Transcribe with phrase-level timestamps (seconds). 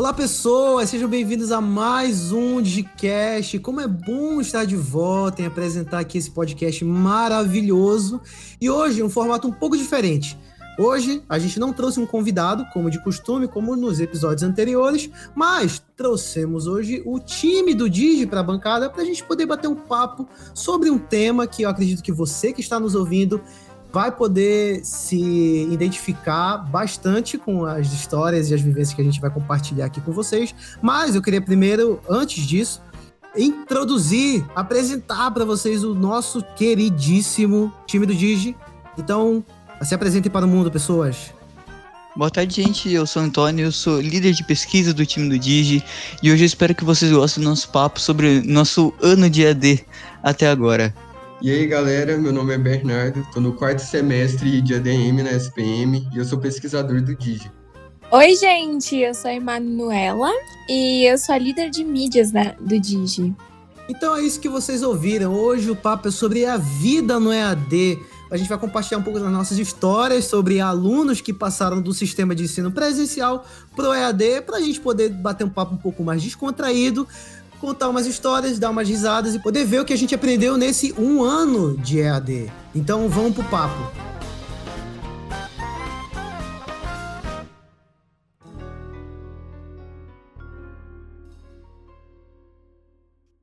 [0.00, 3.58] Olá, pessoas, sejam bem-vindos a mais um Digicast.
[3.58, 8.18] Como é bom estar de volta e apresentar aqui esse podcast maravilhoso.
[8.58, 10.38] E hoje, um formato um pouco diferente.
[10.78, 15.82] Hoje, a gente não trouxe um convidado, como de costume, como nos episódios anteriores, mas
[15.94, 19.76] trouxemos hoje o time do Digi para a bancada para a gente poder bater um
[19.76, 23.38] papo sobre um tema que eu acredito que você que está nos ouvindo
[23.92, 25.16] vai poder se
[25.70, 30.12] identificar bastante com as histórias e as vivências que a gente vai compartilhar aqui com
[30.12, 30.54] vocês.
[30.80, 32.80] Mas eu queria primeiro, antes disso,
[33.36, 38.56] introduzir, apresentar para vocês o nosso queridíssimo time do Digi.
[38.96, 39.44] Então,
[39.82, 41.32] se apresentem para o mundo, pessoas.
[42.16, 42.92] Boa tarde, gente.
[42.92, 45.82] Eu sou Antônio, eu sou líder de pesquisa do time do Digi
[46.22, 49.84] e hoje eu espero que vocês gostem do nosso papo sobre nosso ano de AD
[50.22, 50.92] até agora.
[51.42, 56.06] E aí, galera, meu nome é Bernardo, estou no quarto semestre de ADM na SPM
[56.12, 57.50] e eu sou pesquisador do Digi.
[58.10, 60.30] Oi, gente, eu sou a Emanuela
[60.68, 63.34] e eu sou a líder de mídias da, do Digi.
[63.88, 65.32] Então é isso que vocês ouviram.
[65.32, 67.98] Hoje o papo é sobre a vida no EAD.
[68.30, 72.34] A gente vai compartilhar um pouco das nossas histórias sobre alunos que passaram do sistema
[72.34, 76.04] de ensino presencial para o EAD, para a gente poder bater um papo um pouco
[76.04, 77.08] mais descontraído
[77.60, 80.94] contar umas histórias, dar umas risadas e poder ver o que a gente aprendeu nesse
[80.98, 82.50] um ano de EAD.
[82.74, 84.19] Então vamos pro papo.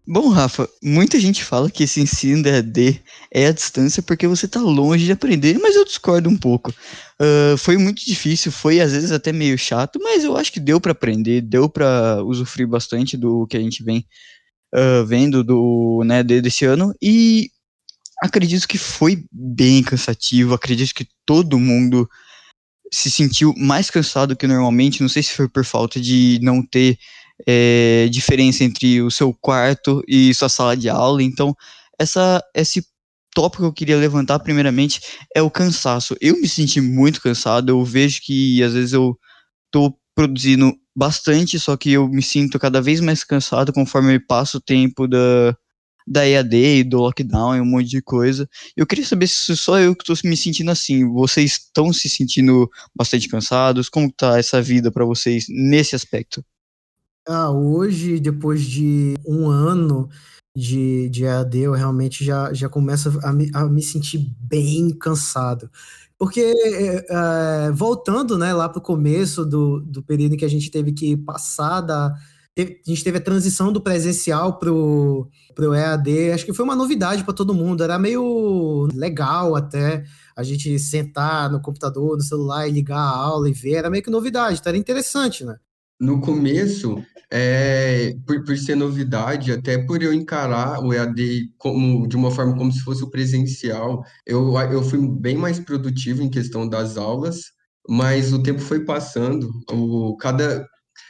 [0.10, 4.46] Bom, Rafa, muita gente fala que esse ensino da EAD é a distância porque você
[4.46, 6.74] está longe de aprender, mas eu discordo um pouco.
[7.22, 10.80] Uh, foi muito difícil, foi às vezes até meio chato, mas eu acho que deu
[10.80, 14.06] para aprender, deu para usufruir bastante do que a gente vem
[14.74, 17.50] uh, vendo do né, desse ano e
[18.24, 22.10] acredito que foi bem cansativo, acredito que todo mundo
[22.94, 26.98] se sentiu mais cansado que normalmente, não sei se foi por falta de não ter
[27.46, 31.22] é, diferença entre o seu quarto e sua sala de aula.
[31.22, 31.56] Então,
[32.00, 32.86] essa, esse
[33.34, 35.02] tópico que eu queria levantar, primeiramente,
[35.36, 36.16] é o cansaço.
[36.20, 39.18] Eu me senti muito cansado, eu vejo que às vezes eu
[39.72, 44.62] tô produzindo bastante, só que eu me sinto cada vez mais cansado conforme passo o
[44.62, 45.56] tempo da,
[46.08, 48.50] da EAD e do lockdown e um monte de coisa.
[48.76, 51.08] Eu queria saber se só eu que estou me sentindo assim.
[51.08, 53.90] Vocês estão se sentindo bastante cansados?
[53.90, 56.44] Como está essa vida para vocês nesse aspecto?
[57.28, 60.10] Ah, hoje, depois de um ano
[60.56, 65.70] de, de EAD, eu realmente já, já começo a me, a me sentir bem cansado.
[66.18, 66.42] Porque,
[67.10, 70.94] é, voltando né, lá para o começo do, do período em que a gente teve
[70.94, 72.14] que passar da.
[72.58, 75.30] A gente teve a transição do presencial para o
[75.76, 80.04] EAD, acho que foi uma novidade para todo mundo, era meio legal até
[80.36, 84.02] a gente sentar no computador, no celular e ligar a aula e ver, era meio
[84.04, 85.58] que novidade, então era interessante, né?
[86.00, 92.16] No começo, é, por, por ser novidade, até por eu encarar o EAD como, de
[92.16, 96.68] uma forma como se fosse o presencial, eu, eu fui bem mais produtivo em questão
[96.68, 97.42] das aulas,
[97.90, 100.68] mas o tempo foi passando, o, cada,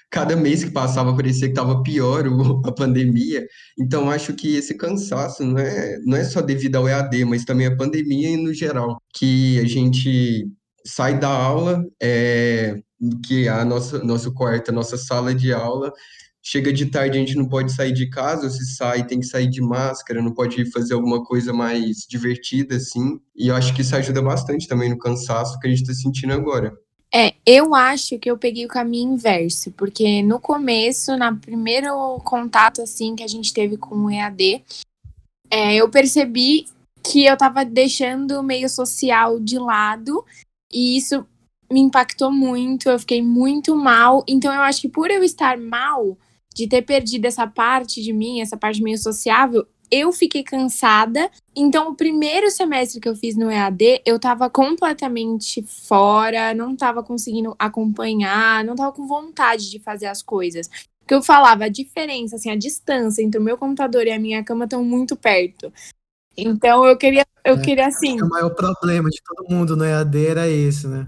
[0.10, 3.46] cada mês que passava parecia que estava pior o, a pandemia,
[3.80, 7.68] então acho que esse cansaço não é, não é só devido ao EAD, mas também
[7.68, 10.48] à pandemia no geral, que a gente
[10.86, 12.82] sai da aula, é,
[13.26, 15.94] que a nossa nosso quarto, a nossa sala de aula,
[16.42, 19.48] chega de tarde a gente não pode sair de casa, se sai tem que sair
[19.48, 23.20] de máscara, não pode fazer alguma coisa mais divertida assim.
[23.36, 26.34] E eu acho que isso ajuda bastante também no cansaço que a gente está sentindo
[26.34, 26.74] agora.
[27.14, 32.82] É, eu acho que eu peguei o caminho inverso, porque no começo, no primeiro contato
[32.82, 34.64] assim que a gente teve com o EAD,
[35.50, 36.66] é, eu percebi
[37.04, 40.26] que eu tava deixando o meio social de lado,
[40.72, 41.26] e isso
[41.72, 44.24] me impactou muito, eu fiquei muito mal.
[44.28, 46.18] Então eu acho que por eu estar mal,
[46.58, 51.30] de ter perdido essa parte de mim, essa parte meio sociável, eu fiquei cansada.
[51.56, 57.04] Então, o primeiro semestre que eu fiz no EAD, eu tava completamente fora, não tava
[57.04, 60.70] conseguindo acompanhar, não tava com vontade de fazer as coisas.
[61.00, 64.44] Porque eu falava, a diferença, assim, a distância entre o meu computador e a minha
[64.44, 65.72] cama estão muito perto.
[66.36, 68.22] Então, eu queria, eu é, queria assim.
[68.22, 71.08] O maior problema de todo mundo no EAD era isso, né?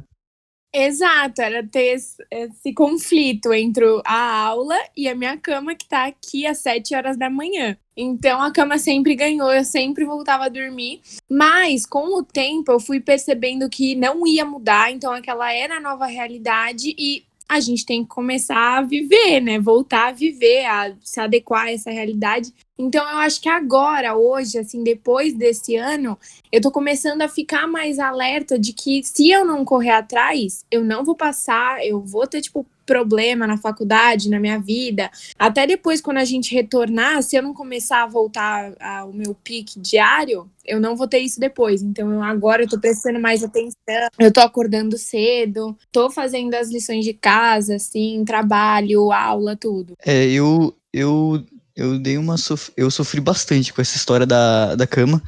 [0.71, 6.05] Exato, era ter esse, esse, conflito entre a aula e a minha cama, que tá
[6.05, 7.75] aqui às 7 horas da manhã.
[7.97, 11.01] Então a cama sempre ganhou, eu sempre voltava a dormir.
[11.27, 15.81] Mas com o tempo eu fui percebendo que não ia mudar, então aquela era a
[15.81, 19.59] nova realidade e a gente tem que começar a viver, né?
[19.59, 22.53] Voltar a viver, a se adequar a essa realidade.
[22.77, 26.17] Então eu acho que agora, hoje, assim, depois desse ano,
[26.51, 30.83] eu tô começando a ficar mais alerta de que se eu não correr atrás, eu
[30.83, 36.01] não vou passar, eu vou ter, tipo, problema na faculdade, na minha vida, até depois,
[36.01, 40.79] quando a gente retornar, se eu não começar a voltar ao meu pique diário, eu
[40.79, 41.83] não vou ter isso depois.
[41.83, 46.71] Então, eu, agora eu tô prestando mais atenção, eu tô acordando cedo, tô fazendo as
[46.71, 49.93] lições de casa, assim, trabalho, aula, tudo.
[50.03, 51.43] É, eu, eu
[51.79, 52.71] eu dei uma sof...
[52.75, 55.21] eu sofri bastante com essa história da, da cama.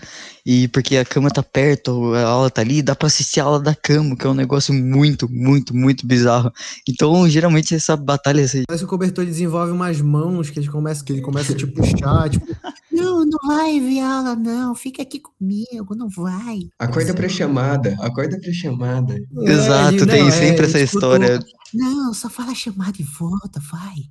[0.45, 3.59] E porque a cama tá perto a aula tá ali dá para assistir a aula
[3.59, 6.51] da cama que é um negócio muito muito muito bizarro.
[6.87, 8.63] Então geralmente essa batalha assim...
[8.67, 11.67] parece que o cobertor desenvolve umas mãos que ele começa que ele começa a te
[11.67, 12.45] puxar tipo
[12.91, 16.69] não não vai ver aula não fica aqui comigo não vai.
[16.79, 19.13] Acorda para chamada acorda para chamada.
[19.13, 21.39] É, exato tem não, sempre é, essa história.
[21.73, 24.09] não só fala chamada e volta vai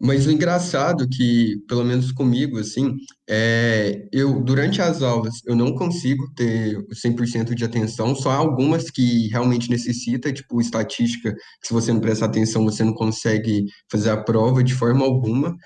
[0.00, 2.96] mas o engraçado que, pelo menos comigo, assim,
[3.28, 9.26] é, eu, durante as aulas, eu não consigo ter 100% de atenção, só algumas que
[9.28, 14.22] realmente necessita, tipo estatística, que se você não prestar atenção, você não consegue fazer a
[14.22, 15.56] prova de forma alguma.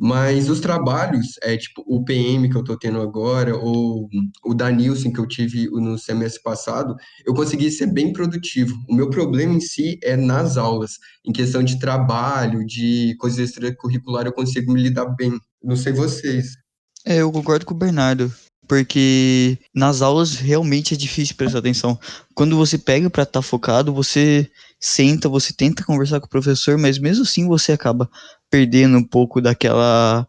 [0.00, 4.08] Mas os trabalhos, é tipo o PM que eu estou tendo agora, ou
[4.44, 6.94] o da Nilson que eu tive no semestre passado,
[7.26, 8.76] eu consegui ser bem produtivo.
[8.88, 10.92] O meu problema em si é nas aulas,
[11.26, 15.36] em questão de trabalho, de coisas extracurricular, eu consigo me lidar bem.
[15.60, 16.56] Não sei vocês.
[17.04, 18.32] É, eu concordo com o Bernardo
[18.68, 21.98] porque nas aulas realmente é difícil prestar atenção.
[22.34, 24.48] Quando você pega para estar tá focado, você
[24.78, 28.08] senta, você tenta conversar com o professor, mas mesmo assim você acaba
[28.50, 30.26] perdendo um pouco daquela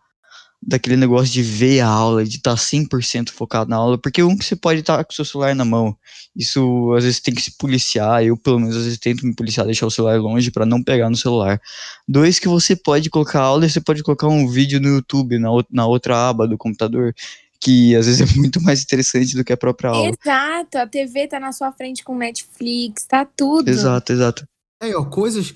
[0.62, 4.38] daquele negócio de ver a aula, de estar tá 100% focado na aula, porque um
[4.38, 5.96] que você pode estar tá com o seu celular na mão,
[6.36, 9.66] isso às vezes tem que se policiar, eu pelo menos às vezes tento me policiar,
[9.66, 11.62] deixar o celular longe para não pegar no celular.
[12.08, 15.50] Dois que você pode colocar aula e você pode colocar um vídeo no YouTube, na,
[15.72, 17.16] na outra aba do computador,
[17.60, 20.12] que às vezes é muito mais interessante do que a própria aula.
[20.12, 23.70] Exato, a TV tá na sua frente com Netflix, tá tudo.
[23.70, 24.48] Exato, exato.
[24.82, 25.54] É, ó, coisas,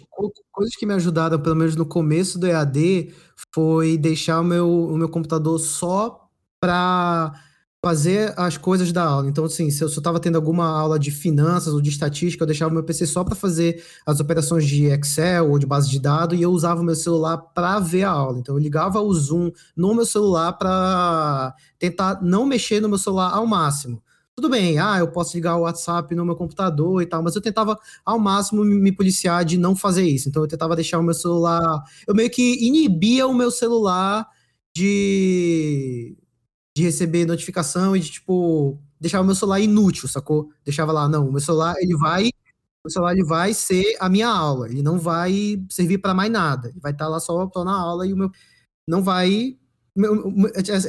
[0.52, 3.14] coisas que me ajudaram, pelo menos no começo do EAD,
[3.54, 6.28] foi deixar o meu, o meu computador só
[6.60, 7.32] para
[7.86, 9.28] fazer as coisas da aula.
[9.30, 12.72] Então, assim, se eu estava tendo alguma aula de finanças ou de estatística, eu deixava
[12.72, 16.38] o meu PC só para fazer as operações de Excel ou de base de dados
[16.38, 18.40] e eu usava o meu celular para ver a aula.
[18.40, 23.32] Então, eu ligava o Zoom no meu celular para tentar não mexer no meu celular
[23.34, 24.02] ao máximo.
[24.36, 27.42] Tudo bem, ah, eu posso ligar o WhatsApp no meu computador e tal, mas eu
[27.42, 30.28] tentava ao máximo me policiar de não fazer isso.
[30.28, 31.62] Então eu tentava deixar o meu celular.
[32.08, 34.28] Eu meio que inibia o meu celular
[34.76, 36.18] de,
[36.76, 40.50] de receber notificação e de, tipo, deixar o meu celular inútil, sacou?
[40.66, 42.30] Deixava lá, não, o meu celular ele vai.
[42.84, 46.70] O celular ele vai ser a minha aula, ele não vai servir para mais nada.
[46.70, 48.32] Ele vai estar tá lá só na aula e o meu
[48.88, 49.58] não vai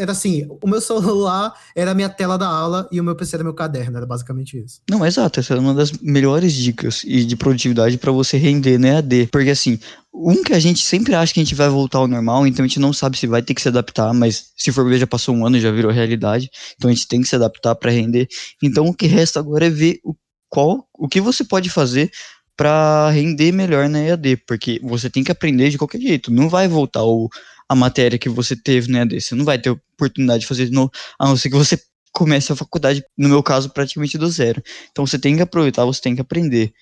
[0.01, 3.37] era assim, o meu celular era a minha tela da aula e o meu PC
[3.37, 4.81] era meu caderno, era basicamente isso.
[4.89, 8.87] Não, exato, essa é uma das melhores dicas e de produtividade para você render no
[8.87, 9.79] EAD, porque assim,
[10.13, 12.69] um que a gente sempre acha que a gente vai voltar ao normal, então a
[12.69, 15.35] gente não sabe se vai ter que se adaptar, mas se for ver já passou
[15.35, 18.27] um ano, já virou realidade, então a gente tem que se adaptar para render.
[18.63, 20.15] Então o que resta agora é ver o
[20.49, 22.11] qual, o que você pode fazer
[22.57, 26.69] para render melhor na EAD, porque você tem que aprender de qualquer jeito, não vai
[26.69, 27.29] voltar o
[27.69, 29.21] a matéria que você teve no EAD.
[29.21, 31.79] Você não vai ter oportunidade de fazer de novo, a não ser que você
[32.13, 34.63] comece a faculdade, no meu caso, praticamente do zero.
[34.91, 36.73] Então você tem que aproveitar, você tem que aprender.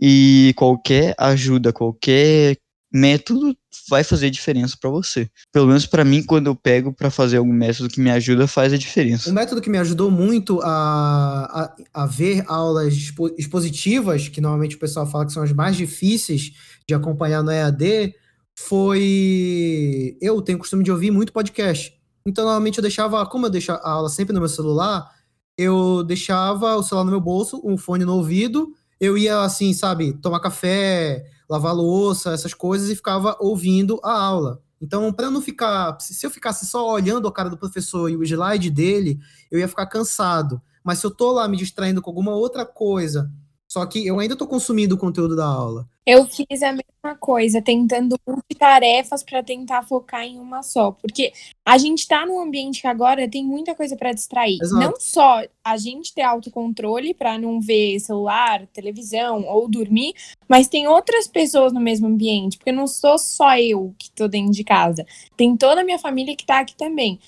[0.00, 2.58] E qualquer ajuda, qualquer
[2.92, 3.56] método
[3.88, 5.28] vai fazer diferença para você.
[5.52, 8.72] Pelo menos para mim, quando eu pego para fazer algum método que me ajuda, faz
[8.72, 9.28] a diferença.
[9.30, 12.94] Um método que me ajudou muito a, a, a ver aulas
[13.36, 16.52] expositivas, que normalmente o pessoal fala que são as mais difíceis
[16.86, 18.14] de acompanhar no EAD,
[18.56, 20.16] foi.
[20.20, 21.92] Eu tenho o costume de ouvir muito podcast.
[22.26, 25.10] Então, normalmente eu deixava, como eu deixo a aula sempre no meu celular,
[25.58, 30.14] eu deixava o celular no meu bolso, um fone no ouvido, eu ia assim, sabe,
[30.14, 34.62] tomar café, lavar louça, essas coisas e ficava ouvindo a aula.
[34.80, 38.22] Então, para não ficar, se eu ficasse só olhando a cara do professor e o
[38.22, 39.18] slide dele,
[39.50, 40.60] eu ia ficar cansado.
[40.82, 43.30] Mas se eu tô lá me distraindo com alguma outra coisa
[43.74, 45.84] só que eu ainda estou consumindo o conteúdo da aula.
[46.06, 48.14] Eu fiz a mesma coisa, tentando
[48.56, 50.92] tarefas para tentar focar em uma só.
[50.92, 51.32] Porque
[51.66, 54.58] a gente está num ambiente que agora tem muita coisa para distrair.
[54.62, 54.80] Exato.
[54.80, 60.14] Não só a gente ter autocontrole para não ver celular, televisão ou dormir,
[60.48, 62.56] mas tem outras pessoas no mesmo ambiente.
[62.56, 65.04] Porque não sou só eu que estou dentro de casa.
[65.36, 67.18] Tem toda a minha família que está aqui também.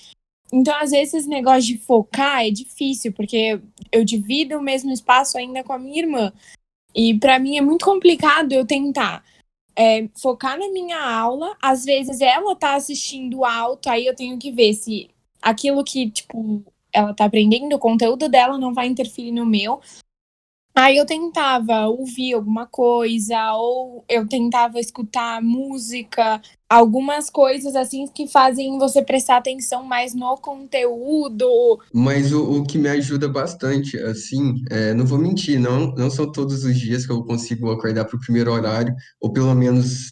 [0.51, 3.59] Então, às vezes, esse negócio de focar é difícil, porque
[3.91, 6.33] eu divido o mesmo espaço ainda com a minha irmã.
[6.95, 9.23] E para mim é muito complicado eu tentar
[9.75, 11.55] é, focar na minha aula.
[11.61, 15.09] Às vezes ela tá assistindo alto, aí eu tenho que ver se
[15.41, 19.79] aquilo que, tipo, ela tá aprendendo, o conteúdo dela não vai interferir no meu.
[20.75, 28.27] Aí eu tentava ouvir alguma coisa, ou eu tentava escutar música, algumas coisas assim que
[28.27, 31.79] fazem você prestar atenção mais no conteúdo.
[31.93, 36.31] Mas o, o que me ajuda bastante, assim, é, não vou mentir, não, não são
[36.31, 40.09] todos os dias que eu consigo acordar para o primeiro horário, ou pelo menos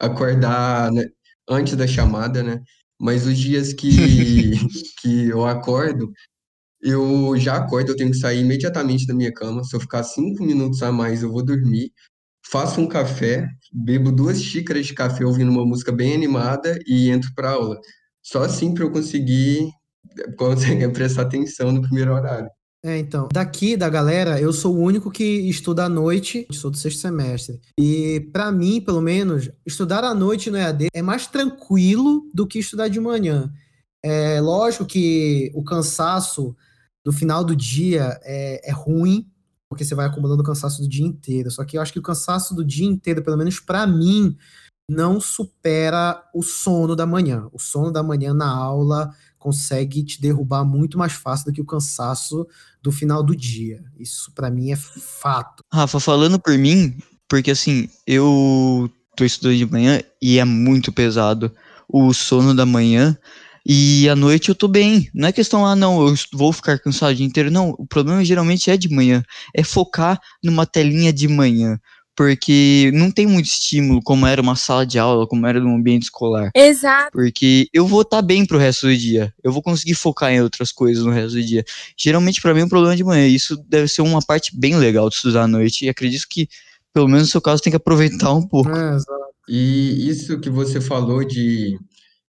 [0.00, 1.04] acordar, né,
[1.48, 2.60] antes da chamada, né?
[3.00, 3.88] Mas os dias que,
[5.00, 6.10] que eu acordo,
[6.80, 9.64] eu já acordo, eu tenho que sair imediatamente da minha cama.
[9.64, 11.92] Se eu ficar cinco minutos a mais, eu vou dormir.
[12.50, 17.30] Faço um café, bebo duas xícaras de café ouvindo uma música bem animada e entro
[17.34, 17.78] para aula.
[18.22, 19.68] Só assim para eu conseguir,
[20.38, 22.48] conseguir prestar atenção no primeiro horário.
[22.82, 26.78] É, então, daqui da galera, eu sou o único que estuda à noite, sou do
[26.78, 27.60] sexto semestre.
[27.78, 32.60] E para mim, pelo menos, estudar à noite no EAD é mais tranquilo do que
[32.60, 33.52] estudar de manhã.
[34.02, 36.56] É lógico que o cansaço
[37.04, 39.26] no final do dia é, é ruim,
[39.68, 41.50] porque você vai acumulando o cansaço do dia inteiro.
[41.50, 44.36] Só que eu acho que o cansaço do dia inteiro, pelo menos para mim,
[44.90, 47.48] não supera o sono da manhã.
[47.52, 51.66] O sono da manhã na aula consegue te derrubar muito mais fácil do que o
[51.66, 52.46] cansaço
[52.82, 53.84] do final do dia.
[53.98, 55.62] Isso para mim é fato.
[55.72, 56.96] Rafa, falando por mim,
[57.28, 61.52] porque assim, eu tô estudando de manhã e é muito pesado
[61.88, 63.16] o sono da manhã.
[63.68, 65.10] E à noite eu tô bem.
[65.12, 67.50] Não é questão, ah, não, eu vou ficar cansado o dia inteiro.
[67.50, 69.22] Não, o problema geralmente é de manhã.
[69.54, 71.78] É focar numa telinha de manhã.
[72.16, 76.04] Porque não tem muito estímulo, como era uma sala de aula, como era no ambiente
[76.04, 76.50] escolar.
[76.52, 77.10] Exato.
[77.12, 79.32] Porque eu vou estar tá bem pro resto do dia.
[79.44, 81.62] Eu vou conseguir focar em outras coisas no resto do dia.
[81.96, 83.24] Geralmente, para mim, é um problema de manhã.
[83.28, 85.84] Isso deve ser uma parte bem legal de estudar à noite.
[85.84, 86.48] E acredito que,
[86.92, 88.70] pelo menos no seu caso, tem que aproveitar um pouco.
[88.70, 89.28] É, exato.
[89.46, 91.78] E isso que você falou de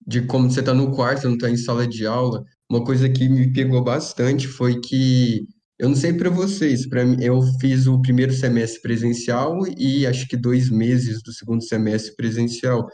[0.07, 3.29] de como você está no quarto, não está em sala de aula, uma coisa que
[3.29, 5.47] me pegou bastante foi que,
[5.79, 10.37] eu não sei para vocês, para eu fiz o primeiro semestre presencial e acho que
[10.37, 12.87] dois meses do segundo semestre presencial.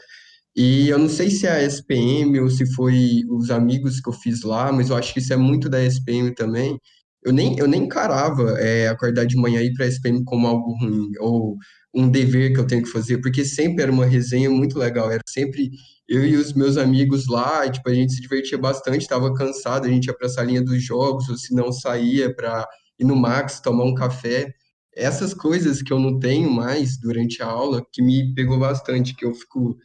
[0.55, 4.13] E eu não sei se é a SPM ou se foi os amigos que eu
[4.13, 6.77] fiz lá, mas eu acho que isso é muito da SPM também.
[7.23, 10.47] Eu nem, eu nem encarava é, acordar de manhã e ir para a SPM como
[10.47, 11.55] algo ruim, ou
[11.93, 15.21] um dever que eu tenho que fazer, porque sempre era uma resenha muito legal, era
[15.27, 15.69] sempre
[16.11, 19.89] eu e os meus amigos lá, tipo, a gente se divertia bastante, estava cansado, a
[19.89, 22.67] gente ia para a salinha dos jogos, ou se não saía para
[22.99, 24.53] ir no Max tomar um café.
[24.93, 29.23] Essas coisas que eu não tenho mais durante a aula, que me pegou bastante, que
[29.25, 29.77] eu fico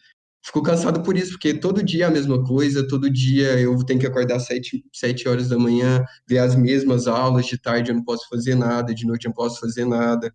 [0.44, 4.00] fico cansado por isso, porque todo dia é a mesma coisa, todo dia eu tenho
[4.00, 8.04] que acordar sete, sete horas da manhã, ver as mesmas aulas, de tarde eu não
[8.04, 10.32] posso fazer nada, de noite eu não posso fazer nada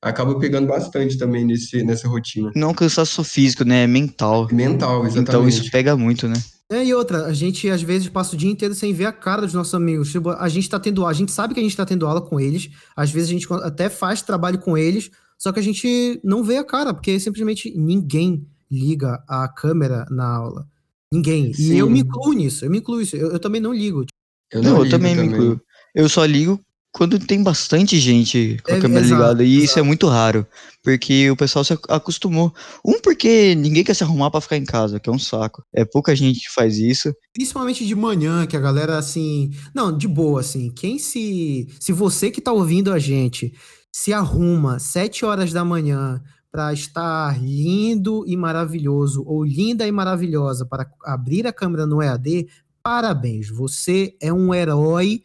[0.00, 2.50] acaba pegando bastante também nesse, nessa rotina.
[2.56, 3.84] Não cansaço físico, né?
[3.84, 4.48] É mental.
[4.50, 5.28] Mental, exatamente.
[5.28, 6.34] Então isso pega muito, né?
[6.70, 9.42] É, e outra, a gente às vezes passa o dia inteiro sem ver a cara
[9.42, 10.10] dos nossos amigos.
[10.10, 12.40] Tipo, a gente tá tendo, a gente sabe que a gente tá tendo aula com
[12.40, 16.42] eles, às vezes a gente até faz trabalho com eles, só que a gente não
[16.42, 20.66] vê a cara, porque simplesmente ninguém liga a câmera na aula.
[21.12, 21.52] Ninguém.
[21.52, 21.74] Sim.
[21.74, 23.16] E eu me incluo nisso, eu me incluo isso.
[23.16, 24.06] Eu, eu também não ligo.
[24.50, 25.60] Eu não, não eu também, também me incluo.
[25.94, 26.58] Eu só ligo
[26.92, 29.44] quando tem bastante gente com a é, câmera exato, ligada.
[29.44, 29.64] E exato.
[29.64, 30.46] isso é muito raro.
[30.82, 32.52] Porque o pessoal se acostumou.
[32.84, 35.64] Um, porque ninguém quer se arrumar para ficar em casa, que é um saco.
[35.72, 37.14] É pouca gente que faz isso.
[37.32, 39.50] Principalmente de manhã, que a galera, assim.
[39.74, 40.70] Não, de boa, assim.
[40.70, 41.66] Quem se.
[41.80, 43.54] Se você que tá ouvindo a gente
[43.90, 50.66] se arruma sete horas da manhã para estar lindo e maravilhoso, ou linda e maravilhosa
[50.66, 52.48] para abrir a câmera no EAD,
[52.82, 53.48] parabéns.
[53.48, 55.22] Você é um herói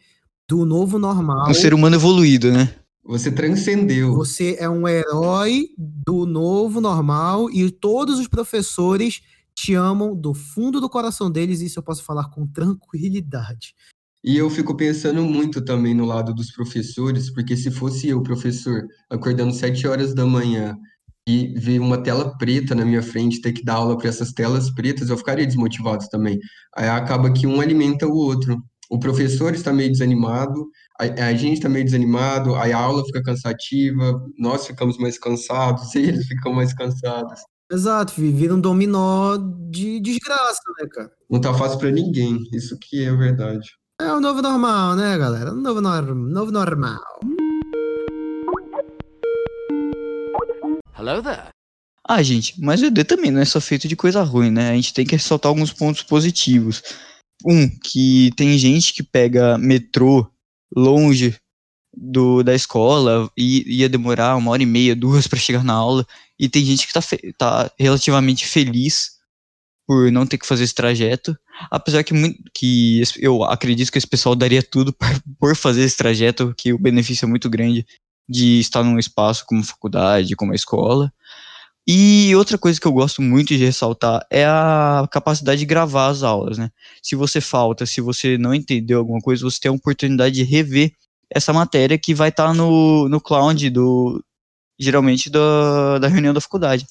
[0.48, 1.50] do novo normal.
[1.50, 2.74] Um ser humano evoluído, né?
[3.04, 4.14] Você transcendeu.
[4.14, 9.20] Você é um herói do novo normal e todos os professores
[9.54, 13.74] te amam do fundo do coração deles, isso eu posso falar com tranquilidade.
[14.22, 18.86] E eu fico pensando muito também no lado dos professores, porque se fosse eu, professor,
[19.10, 20.76] acordando sete horas da manhã
[21.26, 24.70] e ver uma tela preta na minha frente, ter que dar aula para essas telas
[24.70, 26.38] pretas, eu ficaria desmotivado também.
[26.76, 31.54] Aí acaba que um alimenta o outro o professor está meio desanimado, a, a gente
[31.54, 37.40] está meio desanimado, a aula fica cansativa, nós ficamos mais cansados, eles ficam mais cansados.
[37.70, 39.36] Exato, vira um dominó
[39.70, 41.10] de desgraça, né, cara?
[41.28, 43.68] Não tá fácil para ninguém, isso que é verdade.
[44.00, 45.52] É o novo normal, né, galera?
[45.52, 46.98] O novo, norm novo normal.
[50.96, 51.48] Hello there.
[52.10, 54.70] Ah, gente, mas o ED também não é só feito de coisa ruim, né?
[54.70, 56.82] A gente tem que ressaltar alguns pontos positivos.
[57.44, 60.28] Um, que tem gente que pega metrô
[60.74, 61.36] longe
[61.96, 66.06] do, da escola e ia demorar uma hora e meia, duas para chegar na aula,
[66.38, 67.00] e tem gente que tá,
[67.36, 69.18] tá relativamente feliz
[69.86, 71.36] por não ter que fazer esse trajeto,
[71.70, 72.14] apesar que,
[72.52, 74.94] que eu acredito que esse pessoal daria tudo
[75.40, 77.86] por fazer esse trajeto, que o benefício é muito grande.
[78.28, 81.10] de estar num espaço como faculdade, como a escola.
[81.90, 86.22] E outra coisa que eu gosto muito de ressaltar é a capacidade de gravar as
[86.22, 86.70] aulas, né?
[87.02, 90.92] Se você falta, se você não entendeu alguma coisa, você tem a oportunidade de rever
[91.30, 94.22] essa matéria que vai estar tá no, no cloud do
[94.78, 96.86] geralmente da, da reunião da faculdade.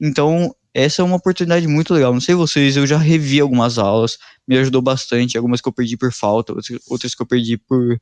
[0.00, 2.12] Então, essa é uma oportunidade muito legal.
[2.12, 5.96] Não sei vocês, eu já revi algumas aulas, me ajudou bastante, algumas que eu perdi
[5.96, 6.52] por falta,
[6.90, 8.00] outras que eu perdi por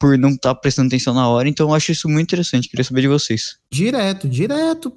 [0.00, 2.82] por não estar tá prestando atenção na hora, então eu acho isso muito interessante, queria
[2.82, 3.58] saber de vocês.
[3.70, 4.90] Direto, direto,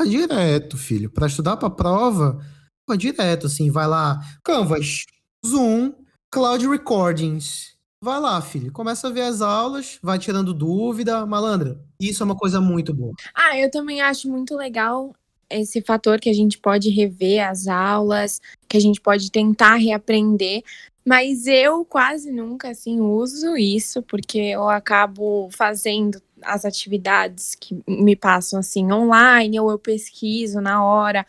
[0.00, 1.10] porra, direto, filho.
[1.10, 2.38] Para estudar para prova,
[2.86, 5.04] porra, direto, assim, vai lá, Canvas,
[5.46, 5.92] Zoom,
[6.32, 7.76] Cloud Recordings.
[8.02, 11.78] Vai lá, filho, começa a ver as aulas, vai tirando dúvida, malandra.
[12.00, 13.12] Isso é uma coisa muito boa.
[13.34, 15.14] Ah, eu também acho muito legal
[15.50, 20.62] esse fator que a gente pode rever as aulas, que a gente pode tentar reaprender,
[21.06, 28.16] mas eu quase nunca assim uso isso, porque eu acabo fazendo as atividades que me
[28.16, 31.26] passam assim online, ou eu pesquiso na hora,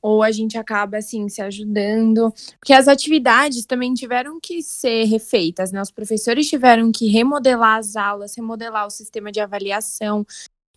[0.00, 5.72] ou a gente acaba assim se ajudando, porque as atividades também tiveram que ser refeitas,
[5.72, 5.82] né?
[5.82, 10.24] Os professores tiveram que remodelar as aulas, remodelar o sistema de avaliação.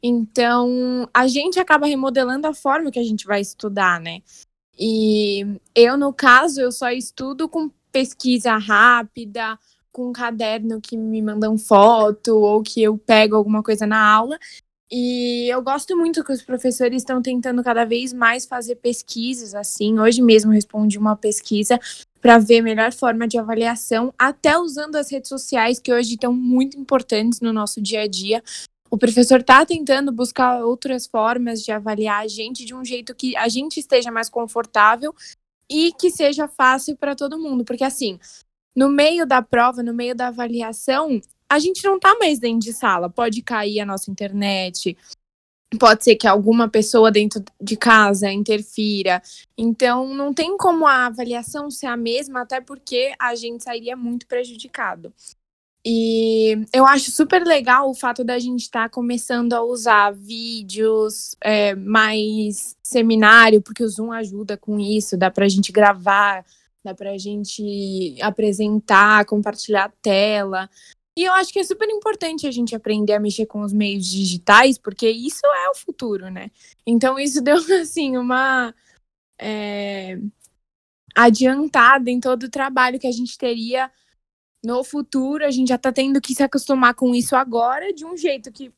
[0.01, 4.21] Então, a gente acaba remodelando a forma que a gente vai estudar, né?
[4.77, 5.45] E
[5.75, 9.59] eu, no caso, eu só estudo com pesquisa rápida,
[9.99, 14.39] com um caderno que me mandam foto ou que eu pego alguma coisa na aula.
[14.89, 19.99] E eu gosto muito que os professores estão tentando cada vez mais fazer pesquisas assim.
[19.99, 21.77] Hoje mesmo respondi uma pesquisa
[22.21, 26.79] para ver melhor forma de avaliação, até usando as redes sociais que hoje estão muito
[26.79, 28.41] importantes no nosso dia a dia.
[28.89, 33.35] O professor está tentando buscar outras formas de avaliar a gente de um jeito que
[33.35, 35.13] a gente esteja mais confortável
[35.69, 38.17] e que seja fácil para todo mundo, porque assim,
[38.79, 41.19] no meio da prova, no meio da avaliação,
[41.49, 44.95] a gente não tá mais dentro de sala, pode cair a nossa internet,
[45.77, 49.21] pode ser que alguma pessoa dentro de casa interfira.
[49.57, 54.25] Então, não tem como a avaliação ser a mesma, até porque a gente sairia muito
[54.25, 55.13] prejudicado.
[55.85, 61.35] E eu acho super legal o fato da gente estar tá começando a usar vídeos
[61.41, 66.45] é, mais seminário, porque o Zoom ajuda com isso, dá para a gente gravar,
[66.95, 70.69] para a gente apresentar, compartilhar a tela.
[71.17, 74.05] E eu acho que é super importante a gente aprender a mexer com os meios
[74.05, 76.49] digitais, porque isso é o futuro, né?
[76.85, 78.73] Então isso deu, assim, uma
[79.39, 80.17] é,
[81.15, 83.91] adiantada em todo o trabalho que a gente teria
[84.63, 88.15] no futuro, a gente já tá tendo que se acostumar com isso agora, de um
[88.15, 88.71] jeito que,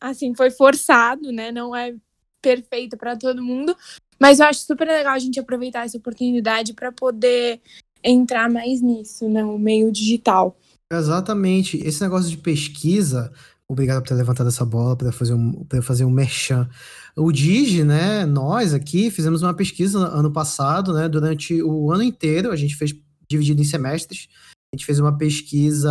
[0.00, 1.50] assim, foi forçado, né?
[1.50, 1.94] Não é
[2.40, 3.76] perfeito para todo mundo,
[4.20, 7.60] mas eu acho super legal a gente aproveitar essa oportunidade para poder
[8.02, 9.44] entrar mais nisso, né?
[9.44, 10.56] O meio digital.
[10.92, 11.78] Exatamente.
[11.78, 13.32] Esse negócio de pesquisa,
[13.66, 16.68] obrigado por ter levantado essa bola para fazer um para fazer um merchan.
[17.16, 22.50] O Digi, né, nós aqui fizemos uma pesquisa ano passado, né, durante o ano inteiro,
[22.50, 22.92] a gente fez
[23.28, 24.28] dividido em semestres.
[24.72, 25.90] A gente fez uma pesquisa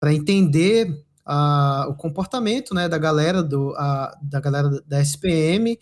[0.00, 5.78] para entender a, o comportamento né, da galera do, a, da galera da SPM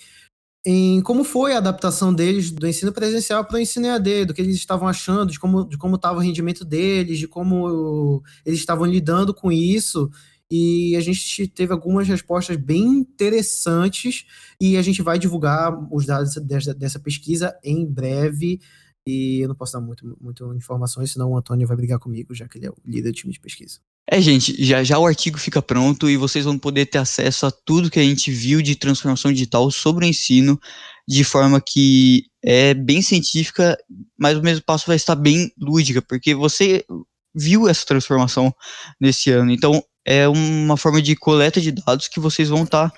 [0.69, 4.43] em como foi a adaptação deles do ensino presencial para o ensino EAD, do que
[4.43, 8.85] eles estavam achando, de como de como estava o rendimento deles, de como eles estavam
[8.85, 10.11] lidando com isso.
[10.51, 14.27] E a gente teve algumas respostas bem interessantes
[14.61, 18.61] e a gente vai divulgar os dados dessa, dessa pesquisa em breve.
[19.07, 22.49] E eu não posso dar muito, muito informações, senão o Antônio vai brigar comigo, já
[22.49, 23.79] que ele é o líder do time de pesquisa.
[24.09, 27.51] É, gente, já já o artigo fica pronto e vocês vão poder ter acesso a
[27.51, 30.61] tudo que a gente viu de transformação digital sobre o ensino,
[31.09, 33.77] de forma que é bem científica,
[34.17, 36.85] mas o mesmo passo vai estar bem lúdica, porque você
[37.35, 38.55] viu essa transformação
[39.01, 39.51] nesse ano.
[39.51, 42.93] Então, é uma forma de coleta de dados que vocês vão estar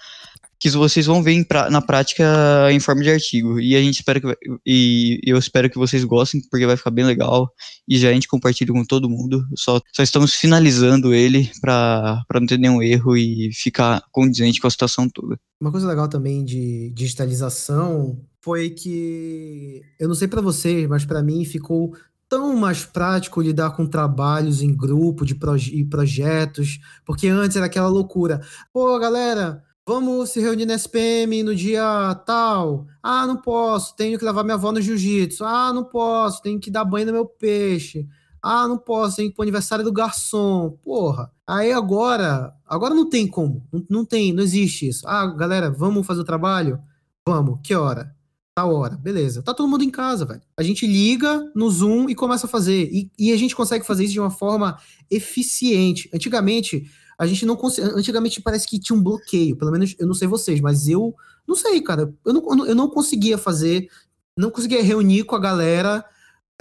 [0.61, 2.25] que vocês vão ver pra, na prática
[2.71, 3.61] em forma de artigo.
[3.61, 7.05] E a gente espera que e eu espero que vocês gostem, porque vai ficar bem
[7.05, 7.51] legal.
[7.87, 9.47] E já a gente compartilha com todo mundo.
[9.57, 14.71] Só, só estamos finalizando ele para não ter nenhum erro e ficar condizente com a
[14.71, 15.38] situação toda.
[15.61, 21.23] Uma coisa legal também de digitalização foi que eu não sei para vocês, mas para
[21.23, 21.94] mim ficou
[22.29, 27.66] tão mais prático lidar com trabalhos em grupo de proje e projetos, porque antes era
[27.66, 28.40] aquela loucura.
[28.73, 32.87] Pô, galera, Vamos se reunir na SPM no dia tal.
[33.03, 35.42] Ah, não posso, tenho que levar minha avó no jiu-jitsu.
[35.42, 38.07] Ah, não posso, tenho que dar banho no meu peixe.
[38.42, 40.77] Ah, não posso, tenho que ir pro aniversário do garçom.
[40.85, 41.33] Porra.
[41.46, 43.66] Aí agora, agora não tem como.
[43.72, 45.09] Não, não tem, não existe isso.
[45.09, 46.79] Ah, galera, vamos fazer o trabalho?
[47.27, 47.59] Vamos.
[47.64, 48.14] Que hora?
[48.55, 48.94] Tal hora.
[48.94, 49.42] Beleza.
[49.42, 50.42] Tá todo mundo em casa, velho.
[50.55, 52.90] A gente liga no Zoom e começa a fazer.
[52.92, 54.79] E, e a gente consegue fazer isso de uma forma
[55.11, 56.11] eficiente.
[56.12, 57.93] Antigamente, a gente não conseguia.
[57.95, 61.15] Antigamente parece que tinha um bloqueio, pelo menos eu não sei vocês, mas eu
[61.47, 62.15] não sei, cara.
[62.25, 63.91] Eu não, eu não conseguia fazer,
[64.37, 66.05] não conseguia reunir com a galera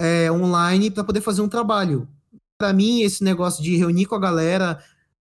[0.00, 2.08] é, online para poder fazer um trabalho.
[2.58, 4.82] Para mim, esse negócio de reunir com a galera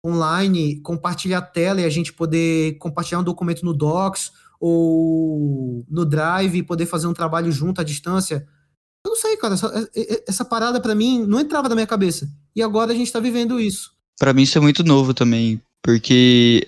[0.06, 6.06] online, compartilhar a tela e a gente poder compartilhar um documento no Docs ou no
[6.06, 8.48] Drive e poder fazer um trabalho junto à distância.
[9.04, 9.56] Eu não sei, cara.
[9.56, 9.90] Essa,
[10.28, 12.30] essa parada para mim não entrava na minha cabeça.
[12.56, 13.94] E agora a gente tá vivendo isso.
[14.19, 16.65] Para mim isso é muito novo também, porque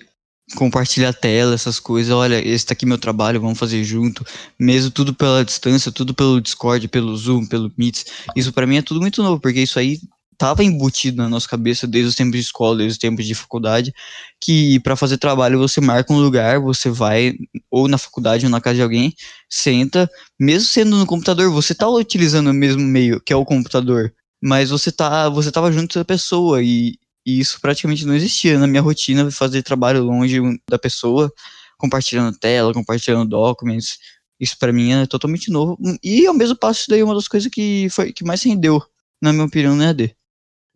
[0.54, 4.24] compartilhar tela, essas coisas, olha, esse tá aqui meu trabalho, vamos fazer junto,
[4.58, 8.82] mesmo tudo pela distância, tudo pelo Discord, pelo Zoom, pelo Meet, isso para mim é
[8.82, 10.00] tudo muito novo, porque isso aí
[10.38, 13.92] tava embutido na nossa cabeça desde os tempos de escola, desde os tempos de faculdade,
[14.40, 17.34] que para fazer trabalho você marca um lugar, você vai
[17.70, 19.14] ou na faculdade ou na casa de alguém,
[19.50, 20.08] senta,
[20.38, 24.70] mesmo sendo no computador, você tá utilizando o mesmo meio, que é o computador, mas
[24.70, 26.96] você tá, você tava junto da pessoa e,
[27.28, 31.30] e isso praticamente não existia na minha rotina, fazer trabalho longe da pessoa,
[31.76, 33.98] compartilhando tela, compartilhando documentos.
[34.40, 35.78] Isso para mim é totalmente novo.
[36.02, 38.82] E ao mesmo passo, isso daí é uma das coisas que foi que mais rendeu,
[39.20, 40.16] na minha opinião, no EAD.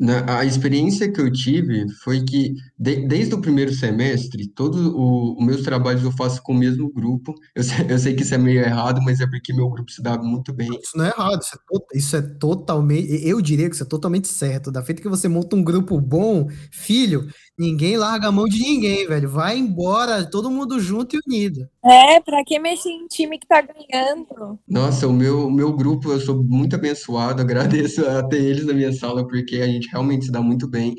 [0.03, 5.47] Na, a experiência que eu tive foi que, de, desde o primeiro semestre, todos os
[5.47, 7.33] meus trabalhos eu faço com o mesmo grupo.
[7.55, 10.03] Eu sei, eu sei que isso é meio errado, mas é porque meu grupo se
[10.03, 10.69] dá muito bem.
[10.83, 13.25] Isso não é errado, isso é, isso é totalmente.
[13.25, 14.73] Eu diria que isso é totalmente certo.
[14.73, 19.07] Da feita que você monta um grupo bom, filho, Ninguém larga a mão de ninguém,
[19.07, 19.29] velho.
[19.29, 21.69] Vai embora, todo mundo junto e unido.
[21.85, 24.59] É, pra que mexer em time que tá ganhando?
[24.67, 28.73] Nossa, o meu, o meu grupo, eu sou muito abençoado, agradeço a ter eles na
[28.73, 30.95] minha sala, porque a gente realmente se dá muito bem.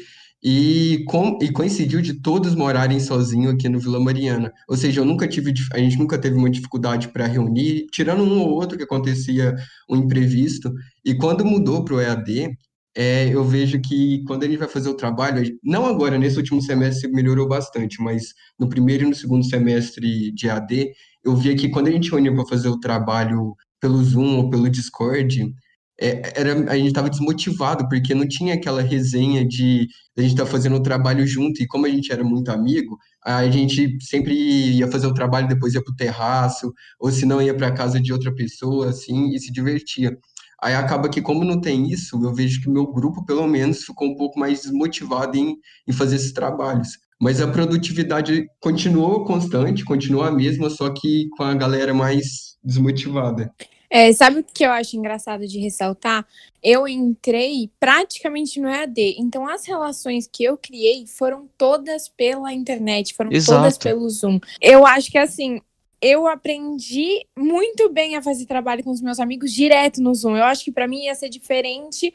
[0.45, 4.51] E, com, e coincidiu de todos morarem sozinhos aqui no Vila Mariana.
[4.67, 8.41] Ou seja, eu nunca tive, a gente nunca teve uma dificuldade para reunir, tirando um
[8.41, 9.55] ou outro que acontecia
[9.89, 10.69] um imprevisto.
[11.03, 12.49] E quando mudou para o EAD,
[12.95, 17.11] é, eu vejo que quando gente vai fazer o trabalho, não agora, nesse último semestre
[17.11, 20.91] melhorou bastante, mas no primeiro e no segundo semestre de AD,
[21.23, 24.69] eu via que quando a gente reunia para fazer o trabalho pelo Zoom ou pelo
[24.69, 25.53] Discord,
[25.99, 30.45] é, era, a gente estava desmotivado, porque não tinha aquela resenha de a gente estar
[30.45, 34.33] tá fazendo o trabalho junto, e como a gente era muito amigo, a gente sempre
[34.33, 37.73] ia fazer o trabalho, depois ia para o terraço, ou se não ia para a
[37.73, 40.17] casa de outra pessoa, assim, e se divertia.
[40.63, 44.07] Aí acaba que, como não tem isso, eu vejo que meu grupo, pelo menos, ficou
[44.07, 46.87] um pouco mais desmotivado em, em fazer esses trabalhos.
[47.19, 53.53] Mas a produtividade continuou constante, continua a mesma, só que com a galera mais desmotivada.
[53.89, 56.25] É, sabe o que eu acho engraçado de ressaltar?
[56.63, 63.13] Eu entrei praticamente no EAD, então as relações que eu criei foram todas pela internet,
[63.13, 63.59] foram Exato.
[63.59, 64.39] todas pelo Zoom.
[64.61, 65.59] Eu acho que assim,
[66.03, 70.35] eu aprendi muito bem a fazer trabalho com os meus amigos direto no Zoom.
[70.35, 72.13] Eu acho que para mim ia ser diferente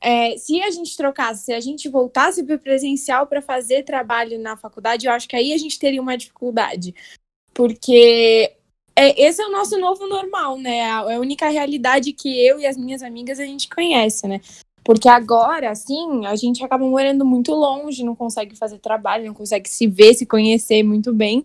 [0.00, 4.38] é, se a gente trocasse, se a gente voltasse para o presencial para fazer trabalho
[4.38, 6.94] na faculdade, eu acho que aí a gente teria uma dificuldade.
[7.54, 8.52] Porque
[8.94, 10.78] é, esse é o nosso novo normal, né?
[10.78, 14.40] É a única realidade que eu e as minhas amigas a gente conhece, né?
[14.84, 19.68] Porque agora, assim, a gente acaba morando muito longe, não consegue fazer trabalho, não consegue
[19.68, 21.44] se ver, se conhecer muito bem.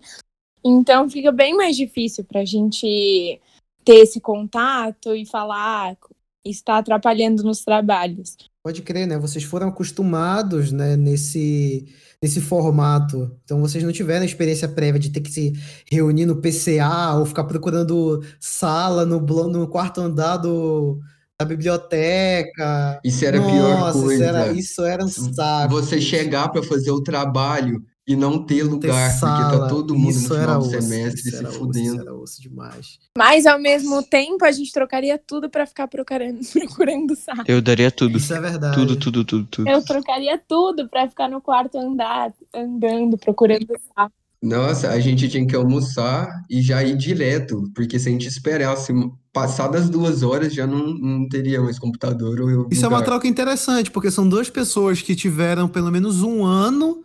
[0.63, 3.39] Então fica bem mais difícil para a gente
[3.83, 5.97] ter esse contato e falar, ah,
[6.45, 8.37] está atrapalhando nos trabalhos.
[8.63, 9.17] Pode crer, né?
[9.17, 11.87] Vocês foram acostumados, né, nesse,
[12.21, 13.35] nesse formato.
[13.43, 15.53] Então vocês não tiveram a experiência prévia de ter que se
[15.91, 20.99] reunir no PCA ou ficar procurando sala no, no quarto andar do,
[21.39, 22.99] da biblioteca.
[23.03, 24.13] Isso era Nossa, pior coisa.
[24.13, 25.73] Isso era, isso era um saco.
[25.73, 30.09] Você chegar para fazer o trabalho e não ter lugar, ter porque tá todo mundo
[30.09, 31.93] isso no final do osso, semestre se fudendo.
[31.93, 32.99] Osso, era osso demais.
[33.17, 37.43] Mas ao mesmo tempo a gente trocaria tudo para ficar procurando, procurando saco.
[37.47, 38.17] Eu daria tudo.
[38.17, 38.75] Isso é verdade.
[38.75, 39.69] Tudo, tudo, tudo, tudo.
[39.69, 44.13] Eu trocaria tudo para ficar no quarto andar, andando, procurando saco.
[44.41, 48.91] Nossa, a gente tinha que almoçar e já ir direto, porque se a gente esperasse
[49.31, 52.41] passadas duas horas já não, não teria mais computador.
[52.41, 52.83] Ou Isso lugar.
[52.83, 57.03] é uma troca interessante, porque são duas pessoas que tiveram pelo menos um ano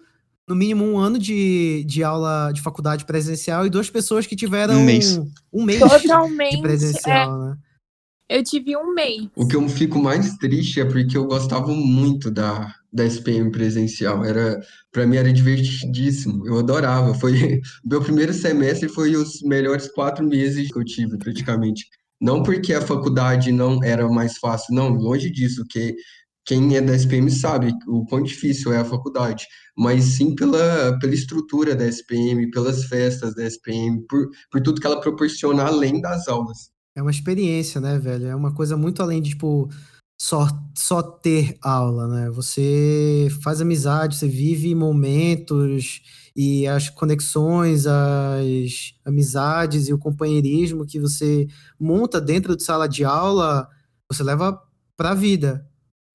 [0.48, 4.76] no mínimo um ano de, de aula de faculdade presencial e duas pessoas que tiveram
[4.76, 5.20] um mês,
[5.52, 7.48] um mês Totalmente, de presencial, é.
[7.48, 7.56] né?
[8.28, 9.28] Eu tive um mês.
[9.36, 14.24] O que eu fico mais triste é porque eu gostava muito da, da SPM presencial.
[14.24, 16.44] Era, para mim era divertidíssimo.
[16.44, 17.14] Eu adorava.
[17.14, 21.86] Foi meu primeiro semestre foi os melhores quatro meses que eu tive praticamente.
[22.20, 25.94] Não porque a faculdade não era mais fácil, não, longe disso, que
[26.46, 31.12] quem é da SPM sabe o quão difícil é a faculdade, mas sim pela, pela
[31.12, 36.28] estrutura da SPM, pelas festas da SPM, por, por tudo que ela proporciona além das
[36.28, 36.70] aulas.
[36.94, 38.26] É uma experiência, né, velho?
[38.26, 39.68] É uma coisa muito além de, tipo,
[40.18, 42.30] só, só ter aula, né?
[42.30, 46.00] Você faz amizade, você vive momentos
[46.34, 51.46] e as conexões, as amizades e o companheirismo que você
[51.78, 53.68] monta dentro de sala de aula,
[54.10, 54.58] você leva
[54.96, 55.66] para a vida.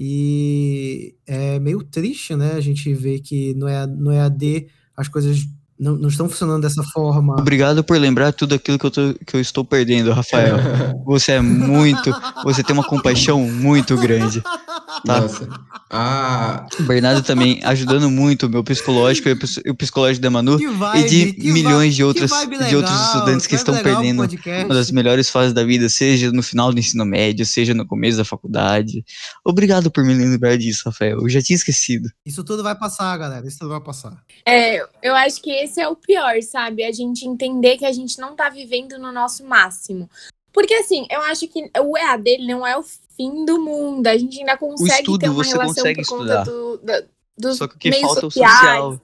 [0.04, 2.54] E é meio triste, né?
[2.54, 5.48] A gente ver que no, EA, no EAD as coisas
[5.82, 7.34] não, não estão funcionando dessa forma.
[7.40, 10.58] Obrigado por lembrar tudo aquilo que eu, tô, que eu estou perdendo, Rafael.
[11.06, 12.14] Você é muito.
[12.44, 14.42] Você tem uma compaixão muito grande.
[14.42, 15.20] Tá?
[15.22, 15.48] Nossa.
[15.90, 20.30] Ah, O Bernardo também ajudando muito o meu psicológico e o ps- o psicológico da
[20.30, 23.54] Manu Que e vibe, de milhões de outros, que vibe de outros legal, estudantes que
[23.56, 27.06] vibe estão legal perdendo uma das melhores fases da vida, seja no final do ensino
[27.06, 29.04] médio, seja no começo da faculdade.
[29.44, 31.20] Obrigado por me lembrar disso, Rafael.
[31.22, 32.10] Eu já tinha esquecido.
[32.26, 33.46] Isso tudo vai passar, galera.
[33.48, 34.14] Isso tudo vai passar.
[34.48, 36.84] É, eu acho que esse é o pior, sabe?
[36.84, 40.10] A gente entender que a gente não tá vivendo no nosso máximo.
[40.52, 44.06] Porque, assim, eu acho que o EAD ele não é o fim do mundo.
[44.08, 46.44] A gente ainda consegue estudo ter uma você relação consegue por conta estudar.
[46.44, 47.04] do, da-
[47.38, 48.52] dos Só que o que meios falta é o sociais.
[48.84, 49.02] social.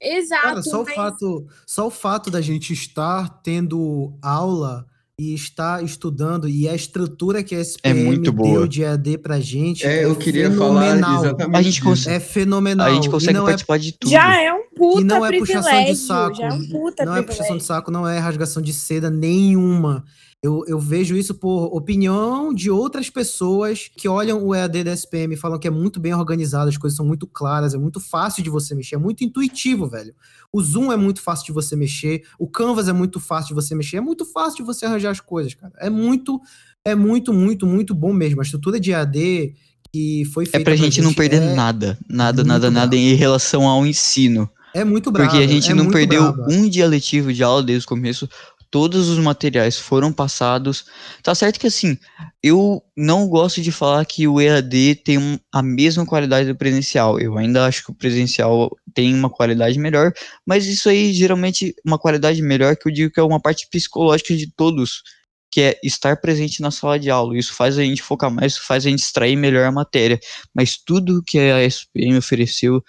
[0.00, 0.42] Exato.
[0.42, 4.86] Cara, só o, mas- fato, só o fato da gente estar tendo aula
[5.20, 8.68] e estar estudando e a estrutura que a SPM É muito deu boa.
[8.68, 11.24] de EAD pra gente é, eu queria falar fenomenal.
[11.24, 12.86] exatamente A gente consegue- É fenomenal.
[12.86, 14.10] A gente consegue não é participar de tudo.
[14.12, 16.06] Já é um puta E não é puxação de privilégio.
[16.06, 16.36] saco.
[16.36, 17.58] Já é um puta não é puxação privilégio.
[17.58, 20.04] de saco, não é rasgação de seda nenhuma.
[20.40, 25.34] Eu, eu vejo isso por opinião de outras pessoas que olham o EAD da SPM
[25.34, 28.44] e falam que é muito bem organizado, as coisas são muito claras, é muito fácil
[28.44, 30.14] de você mexer, é muito intuitivo, velho.
[30.52, 33.74] O Zoom é muito fácil de você mexer, o Canvas é muito fácil de você
[33.74, 35.72] mexer, é muito fácil de você arranjar as coisas, cara.
[35.78, 36.40] É muito,
[36.84, 38.40] é muito, muito, muito bom mesmo.
[38.40, 39.54] A estrutura de EAD
[39.92, 42.94] que foi feita É pra gente não perder é, nada, nada, nada, nada brabo.
[42.94, 44.48] em relação ao ensino.
[44.74, 45.30] É muito bravo.
[45.30, 48.28] Porque a gente é não perdeu um dia letivo de aula desde o começo.
[48.70, 50.84] Todos os materiais foram passados.
[51.22, 51.96] Tá certo que assim,
[52.42, 57.18] eu não gosto de falar que o EAD tem a mesma qualidade do presencial.
[57.18, 60.12] Eu ainda acho que o presencial tem uma qualidade melhor,
[60.46, 64.36] mas isso aí geralmente uma qualidade melhor que eu digo que é uma parte psicológica
[64.36, 65.02] de todos,
[65.50, 67.38] que é estar presente na sala de aula.
[67.38, 70.20] Isso faz a gente focar mais, isso faz a gente extrair melhor a matéria.
[70.54, 72.82] Mas tudo que a SPM ofereceu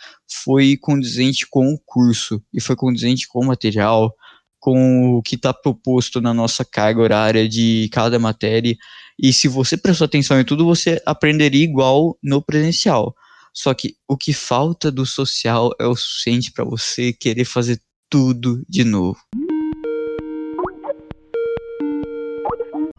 [0.43, 4.13] foi condizente com o curso e foi condizente com o material,
[4.59, 8.75] com o que está proposto na nossa carga horária de cada matéria.
[9.17, 13.15] E se você prestou atenção em tudo, você aprenderia igual no presencial.
[13.53, 18.63] Só que o que falta do social é o suficiente para você querer fazer tudo
[18.67, 19.19] de novo.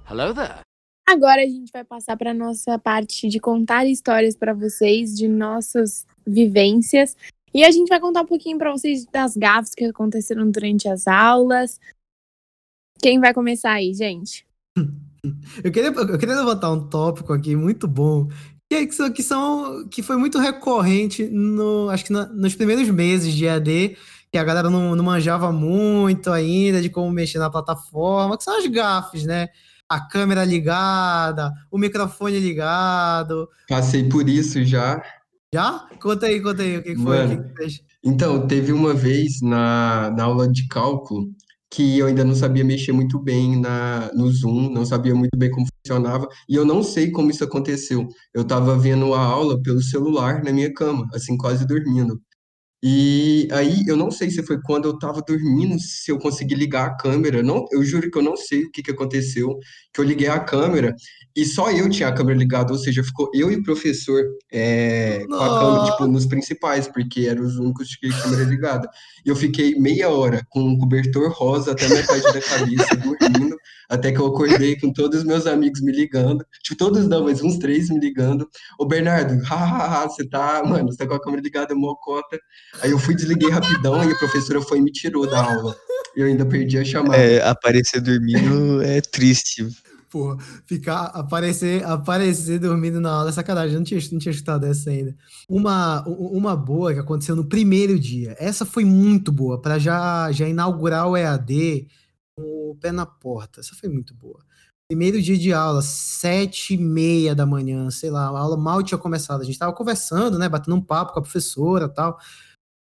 [0.09, 0.61] Hello there.
[1.09, 6.07] Agora a gente vai passar para nossa parte de contar histórias para vocês de nossas
[6.25, 7.17] vivências.
[7.53, 11.07] E a gente vai contar um pouquinho para vocês das gafes que aconteceram durante as
[11.07, 11.81] aulas.
[13.01, 14.47] Quem vai começar aí, gente?
[15.63, 18.27] Eu queria, eu queria levantar um tópico aqui muito bom,
[18.71, 23.35] que, é que, são, que, foi muito recorrente no, acho que na- nos primeiros meses
[23.35, 23.99] de EAD,
[24.33, 28.57] que a galera não, não manjava muito ainda de como mexer na plataforma, que são
[28.57, 29.49] as gafes, né?
[29.87, 33.47] A câmera ligada, o microfone ligado.
[33.69, 35.03] Passei por isso já.
[35.53, 35.89] Já?
[36.01, 37.27] Conta aí, conta aí o que que foi.
[37.27, 37.45] Mano.
[37.55, 37.81] que que.
[38.05, 41.29] Então, teve uma vez na, na aula de cálculo
[41.71, 45.51] que eu ainda não sabia mexer muito bem na, no Zoom, não sabia muito bem
[45.51, 48.09] como funcionava, e eu não sei como isso aconteceu.
[48.35, 52.21] Eu estava vendo a aula pelo celular na minha cama, assim, quase dormindo.
[52.83, 56.87] E aí, eu não sei se foi quando eu estava dormindo, se eu consegui ligar
[56.87, 57.43] a câmera.
[57.43, 59.59] Não, eu juro que eu não sei o que que aconteceu,
[59.93, 60.95] que eu liguei a câmera
[61.37, 65.25] e só eu tinha a câmera ligada, ou seja, ficou eu e o professor é,
[65.29, 68.91] com a câmera, tipo, nos principais, porque eram os únicos que tinham a câmera ligada.
[69.25, 73.57] E eu fiquei meia hora com um cobertor rosa até metade da cabeça, dormindo,
[73.91, 76.47] até que eu acordei com todos os meus amigos me ligando.
[76.63, 78.49] Tipo, todos não, mas uns três me ligando.
[78.79, 82.39] Ô, Bernardo, hahaha, você tá, mano, você tá com a câmera ligada, mocota.
[82.81, 85.77] Aí eu fui, desliguei rapidão e a professora foi e me tirou da aula.
[86.15, 87.17] Eu ainda perdi a chamada.
[87.17, 89.67] É, aparecer dormindo é triste.
[90.09, 93.75] Porra, ficar, aparecer, aparecer dormindo na aula é sacanagem.
[93.75, 95.17] Eu não tinha, não tinha escutado essa ainda.
[95.49, 98.37] Uma, uma boa que aconteceu no primeiro dia.
[98.39, 101.89] Essa foi muito boa, para já, já inaugurar o EAD
[102.43, 103.61] o pé na porta.
[103.61, 104.45] Essa foi muito boa.
[104.89, 108.99] Primeiro dia de aula, sete e meia da manhã, sei lá, a aula mal tinha
[108.99, 109.41] começado.
[109.41, 112.19] A gente tava conversando, né, batendo um papo com a professora e tal.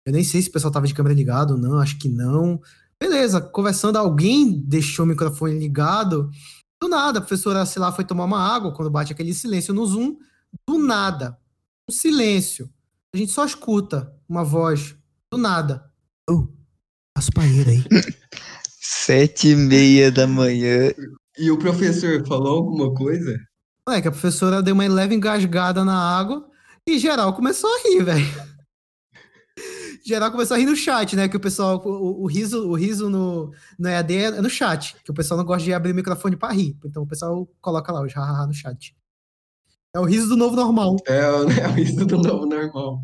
[0.05, 2.59] Eu nem sei se o pessoal tava de câmera ligada ou não, acho que não.
[2.99, 6.29] Beleza, conversando, alguém deixou o microfone ligado.
[6.81, 9.85] Do nada, a professora, sei lá, foi tomar uma água, quando bate aquele silêncio no
[9.85, 10.17] Zoom,
[10.67, 11.37] do nada,
[11.87, 12.67] um silêncio.
[13.13, 14.95] A gente só escuta uma voz,
[15.31, 15.91] do nada.
[16.29, 16.47] Ô,
[17.15, 17.83] passa o banheiro aí.
[18.93, 20.91] Sete e meia da manhã.
[21.39, 23.37] E o professor falou alguma coisa?
[23.87, 26.45] Moleque, a professora deu uma leve engasgada na água
[26.85, 28.25] e geral começou a rir, velho.
[30.05, 31.29] Geral começou a rir no chat, né?
[31.29, 35.11] Que o pessoal, o, o riso, o riso no, no EAD é no chat, que
[35.11, 36.75] o pessoal não gosta de abrir o microfone pra rir.
[36.83, 38.95] Então o pessoal coloca lá os hahaha no chat.
[39.95, 40.97] É o riso do novo normal.
[41.07, 42.99] É, o- é o riso do novo normal.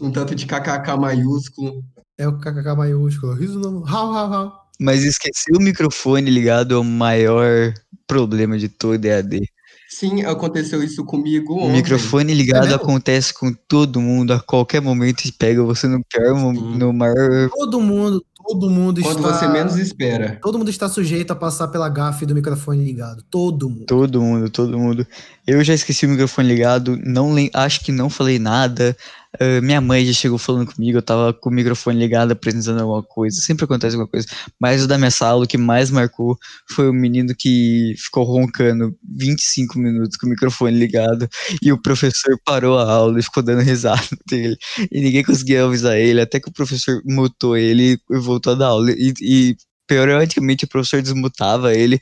[0.00, 1.82] Um tanto de kkk maiúsculo.
[2.16, 3.34] É o kkk maiúsculo.
[3.34, 3.86] Riso do novo.
[3.86, 4.67] Hau, hau, hau.
[4.80, 7.74] Mas esquecer o microfone ligado é o maior
[8.06, 9.40] problema de todo EAD.
[9.88, 11.72] Sim, aconteceu isso comigo O ontem.
[11.76, 16.76] microfone ligado acontece com todo mundo a qualquer momento e pega você no pior, Sim.
[16.76, 17.48] no maior.
[17.48, 19.32] Todo mundo, todo mundo Quando está.
[19.38, 20.38] você menos espera.
[20.42, 23.24] Todo mundo está sujeito a passar pela gafe do microfone ligado.
[23.30, 23.86] Todo mundo.
[23.86, 25.06] Todo mundo, todo mundo.
[25.46, 28.94] Eu já esqueci o microfone ligado, não acho que não falei nada.
[29.34, 33.02] Ah, minha mãe já chegou falando comigo, eu tava com o microfone ligado apresentando alguma
[33.02, 33.40] coisa.
[33.40, 34.26] Sempre acontece alguma coisa.
[34.58, 36.38] Mas o da minha sala, o que mais marcou
[36.70, 41.28] foi o menino que ficou roncando 25 minutos com o microfone ligado
[41.62, 44.56] e o professor parou a aula e ficou dando risada dele.
[44.90, 48.68] E ninguém conseguia avisar ele, até que o professor mutou ele e voltou a dar
[48.68, 48.90] aula.
[48.92, 52.00] E, e periodicamente o professor desmutava ele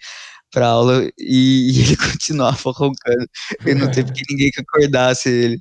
[0.53, 3.29] pra aula e, e ele continuava roncando.
[3.67, 5.61] E não teve ninguém que acordasse ele.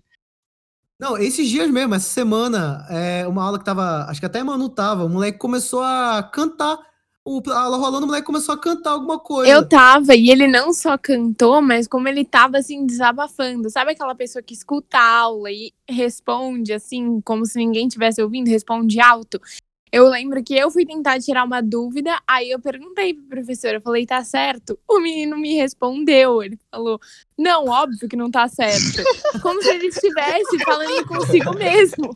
[0.99, 4.05] Não, esses dias mesmo, essa semana, é, uma aula que tava.
[4.10, 5.03] Acho que até Manu tava.
[5.03, 6.79] O moleque começou a cantar.
[7.27, 9.51] O, a aula rolando, o moleque começou a cantar alguma coisa.
[9.51, 13.69] Eu tava, e ele não só cantou, mas como ele tava assim, desabafando.
[13.69, 18.47] Sabe aquela pessoa que escuta a aula e responde assim, como se ninguém tivesse ouvindo,
[18.47, 19.41] responde alto?
[19.95, 23.79] Eu lembro que eu fui tentar tirar uma dúvida, aí eu perguntei pro professor, eu
[23.79, 24.77] falei, tá certo?
[24.86, 26.99] O menino me respondeu, ele falou,
[27.38, 29.01] não, óbvio que não tá certo.
[29.41, 32.13] Como se ele estivesse falando consigo mesmo.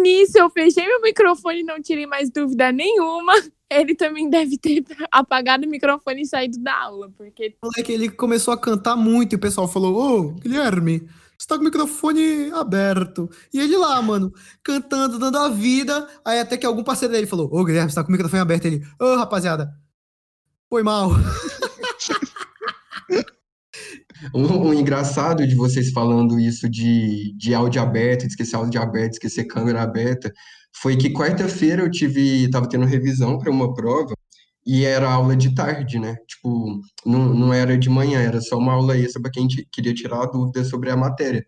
[0.00, 3.34] Nisso eu fechei meu microfone e não tirei mais dúvida nenhuma.
[3.80, 8.08] Ele também deve ter apagado o microfone e saído da aula, porque O moleque ele
[8.08, 11.08] começou a cantar muito e o pessoal falou: Ô, Guilherme,
[11.38, 13.28] você tá com o microfone aberto.
[13.52, 14.32] E ele lá, mano,
[14.62, 16.06] cantando, dando a vida.
[16.24, 18.66] Aí até que algum parceiro dele falou: Ô, Guilherme, você tá com o microfone aberto.
[18.66, 19.72] Ele: Ô, rapaziada,
[20.68, 21.10] foi mal.
[24.32, 29.14] Um, um engraçado de vocês falando isso de, de áudio aberto, de esquecer áudio aberto,
[29.14, 30.32] esquecer câmera aberta,
[30.74, 34.14] foi que quarta-feira eu tive, tava tendo revisão para uma prova
[34.66, 36.16] e era aula de tarde, né?
[36.26, 40.26] Tipo, não, não era de manhã, era só uma aula extra para quem queria tirar
[40.26, 41.44] dúvidas sobre a matéria.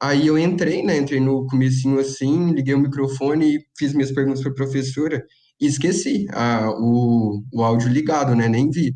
[0.00, 0.96] Aí eu entrei, né?
[0.96, 5.24] Entrei no comecinho assim, liguei o microfone e fiz minhas perguntas para a professora
[5.60, 8.48] e esqueci a, o, o áudio ligado, né?
[8.48, 8.94] Nem vi.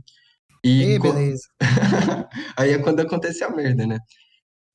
[0.65, 1.43] E beleza.
[2.57, 3.99] Aí é quando acontece a merda, né?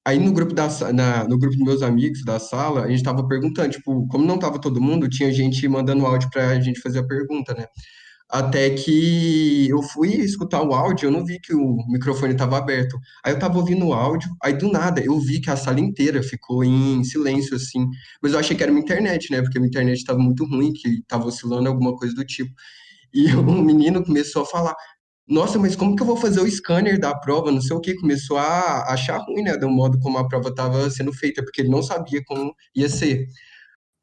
[0.08, 3.28] Aí no grupo da, na, no grupo dos meus amigos da sala, a gente tava
[3.28, 7.06] perguntando, tipo, como não tava todo mundo, tinha gente mandando áudio pra gente fazer a
[7.06, 7.66] pergunta, né?
[8.30, 12.98] Até que eu fui escutar o áudio, eu não vi que o microfone tava aberto.
[13.22, 16.24] Aí eu tava ouvindo o áudio, aí do nada eu vi que a sala inteira
[16.24, 17.86] ficou em silêncio, assim.
[18.24, 19.42] Mas eu achei que era minha internet, né?
[19.42, 22.54] Porque a minha internet tava muito ruim, que tava oscilando alguma coisa do tipo.
[23.14, 24.76] E o menino começou a falar,
[25.28, 27.52] nossa, mas como que eu vou fazer o scanner da prova?
[27.52, 27.96] Não sei o que.
[27.96, 29.58] Começou a achar ruim, né?
[29.58, 33.28] Do modo como a prova estava sendo feita, porque ele não sabia como ia ser.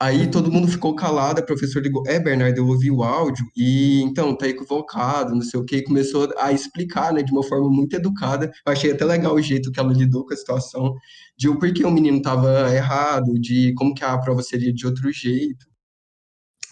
[0.01, 4.03] Aí todo mundo ficou calado, a professora ligou, é, Bernardo, eu ouvi o áudio, e
[4.03, 7.95] então, tá equivocado, não sei o que, começou a explicar, né, de uma forma muito
[7.95, 8.53] educada.
[8.67, 10.95] Eu achei até legal o jeito que ela lidou com a situação,
[11.39, 15.11] de o porquê o menino tava errado, de como que a prova seria de outro
[15.13, 15.65] jeito.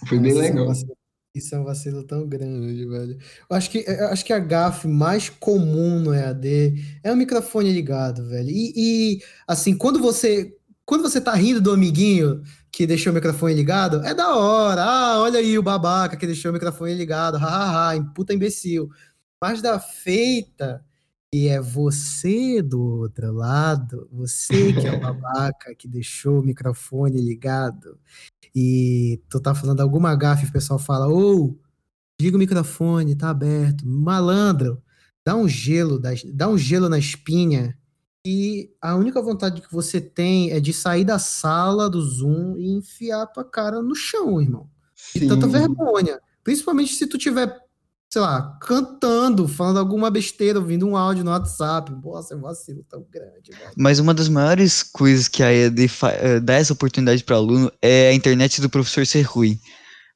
[0.07, 0.75] Foi bem Nossa, legal.
[1.35, 3.18] Isso é um vacilo tão grande, velho.
[3.49, 7.73] Eu acho que, eu acho que a gafe mais comum no EAD é o microfone
[7.73, 8.51] ligado, velho.
[8.51, 8.73] E,
[9.16, 14.05] e, assim, quando você quando você tá rindo do amiguinho que deixou o microfone ligado,
[14.05, 14.83] é da hora.
[14.83, 17.38] Ah, olha aí o babaca que deixou o microfone ligado.
[17.38, 18.88] Hahaha, ha, puta imbecil.
[19.40, 20.85] Mas da feita,
[21.35, 27.21] e é você do outro lado, você que é o babaca que deixou o microfone
[27.21, 27.99] ligado
[28.55, 31.57] e tu tá falando alguma gafe, o pessoal fala, ô,
[32.21, 33.87] liga o microfone, tá aberto.
[33.87, 34.83] Malandro,
[35.25, 37.79] dá um gelo, dá, um gelo na espinha
[38.27, 42.71] e a única vontade que você tem é de sair da sala do Zoom e
[42.71, 44.69] enfiar a tua cara no chão, irmão.
[45.15, 45.52] De tanta Sim.
[45.52, 46.21] vergonha.
[46.44, 47.59] Principalmente se tu tiver,
[48.13, 51.90] sei lá, cantando, falando alguma besteira, ouvindo um áudio no WhatsApp.
[52.04, 53.73] Nossa, é um vacilo tão grande, velho.
[53.75, 55.90] Mas uma das maiores coisas que a EAD
[56.21, 59.58] eh, dá essa oportunidade para aluno é a internet do professor ser ruim.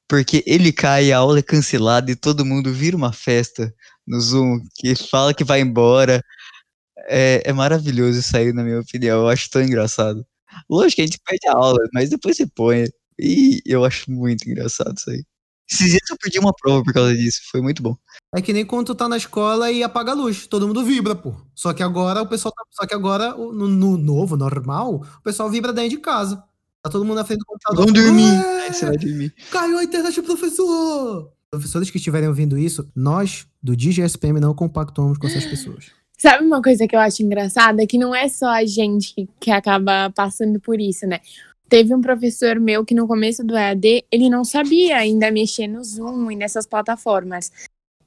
[0.07, 3.73] Porque ele cai, a aula é cancelada e todo mundo vira uma festa
[4.05, 6.23] no Zoom, que fala que vai embora.
[7.09, 9.21] É, é maravilhoso isso aí, na minha opinião.
[9.21, 10.23] Eu acho tão engraçado.
[10.69, 12.85] Lógico que a gente perde a aula, mas depois você põe.
[13.17, 15.23] E eu acho muito engraçado isso aí.
[15.69, 17.41] Esses dias eu perdi uma prova por causa disso.
[17.51, 17.95] Foi muito bom.
[18.33, 20.47] É que nem quando tu tá na escola e apaga a luz.
[20.47, 21.35] Todo mundo vibra, pô.
[21.53, 22.63] Só que agora o pessoal tá.
[22.71, 26.43] Só que agora, no, no novo, normal, o pessoal vibra dentro de casa.
[26.81, 27.85] Tá todo mundo na frente do computador.
[27.85, 28.31] Vamos dormir.
[28.31, 29.33] Ué, Aí você vai dormir.
[29.51, 31.31] Caiu a internet, professor!
[31.49, 35.91] Professores que estiverem ouvindo isso, nós, do DGSPM, não compactuamos com essas pessoas.
[36.17, 37.85] Sabe uma coisa que eu acho engraçada?
[37.85, 41.19] Que não é só a gente que acaba passando por isso, né?
[41.69, 45.83] Teve um professor meu que no começo do EAD, ele não sabia ainda mexer no
[45.83, 47.51] Zoom e nessas plataformas.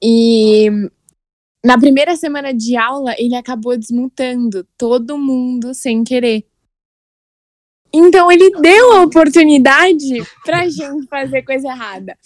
[0.03, 0.69] E
[1.65, 6.47] na primeira semana de aula, ele acabou desmutando todo mundo sem querer.
[7.93, 12.17] Então ele deu a oportunidade pra gente fazer coisa errada.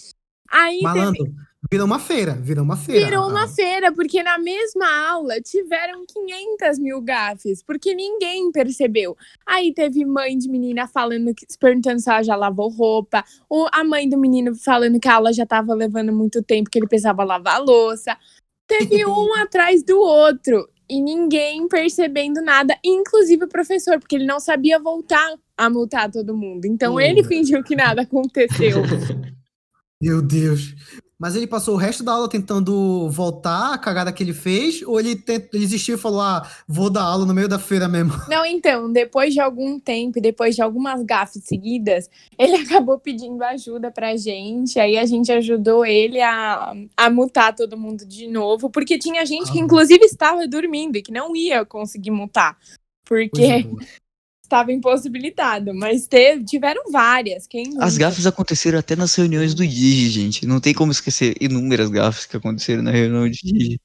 [0.48, 1.34] Aí teve Malandro,
[1.74, 3.04] virou uma feira, virou uma feira.
[3.04, 9.16] Virou uma Ah, feira, porque na mesma aula tiveram 500 mil gafes, porque ninguém percebeu.
[9.44, 13.82] Aí teve mãe de menina falando, que, perguntando se ela já lavou roupa, ou a
[13.82, 17.24] mãe do menino falando que a aula já tava levando muito tempo, que ele precisava
[17.24, 18.16] lavar louça.
[18.68, 24.38] Teve um atrás do outro, e ninguém percebendo nada, inclusive o professor, porque ele não
[24.38, 26.66] sabia voltar a multar todo mundo.
[26.66, 28.76] Então ele fingiu que nada aconteceu.
[30.00, 30.74] Meu Deus.
[31.24, 34.82] Mas ele passou o resto da aula tentando voltar a cagada que ele fez?
[34.82, 35.48] Ou ele, tent...
[35.54, 38.12] ele desistiu e falou: ah, vou dar aula no meio da feira mesmo?
[38.28, 43.42] Não, então, depois de algum tempo, e depois de algumas gafes seguidas, ele acabou pedindo
[43.42, 44.78] ajuda pra gente.
[44.78, 49.50] Aí a gente ajudou ele a, a mutar todo mundo de novo, porque tinha gente
[49.50, 49.62] que, Ah.
[49.62, 53.82] inclusive, estava dormindo e que não ia conseguir mutar, Coisa porque boa.
[54.54, 55.74] Estava impossibilitado.
[55.74, 57.46] Mas teve, tiveram várias.
[57.46, 60.46] Quem As gafes aconteceram até nas reuniões do Digi, gente.
[60.46, 63.80] Não tem como esquecer inúmeras gafes que aconteceram na reunião de Digi.